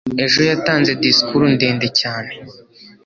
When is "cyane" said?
1.99-2.31